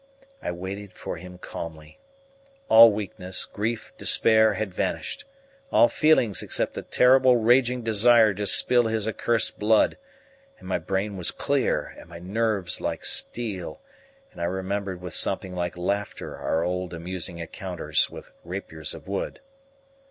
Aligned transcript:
I 0.41 0.49
waited 0.51 0.93
for 0.93 1.17
him 1.17 1.37
calmly. 1.37 1.99
All 2.69 2.91
weakness, 2.91 3.45
grief, 3.45 3.93
despair 3.99 4.55
had 4.55 4.73
vanished, 4.73 5.25
all 5.71 5.89
feelings 5.89 6.41
except 6.41 6.75
a 6.75 6.81
terrible 6.81 7.37
raging 7.37 7.83
desire 7.83 8.33
to 8.33 8.47
spill 8.47 8.85
his 8.87 9.07
accursed 9.07 9.59
blood; 9.59 9.99
and 10.57 10.67
my 10.67 10.79
brain 10.79 11.17
was 11.17 11.29
clear 11.29 11.93
and 11.99 12.09
my 12.09 12.17
nerves 12.17 12.81
like 12.81 13.05
steel, 13.05 13.79
and 14.31 14.41
I 14.41 14.45
remembered 14.45 15.01
with 15.01 15.13
something 15.13 15.53
like 15.53 15.77
laughter 15.77 16.35
our 16.35 16.63
old 16.63 16.95
amusing 16.95 17.37
encounters 17.37 18.09
with 18.09 18.31
rapiers 18.43 18.95
of 18.95 19.07
wood. 19.07 19.39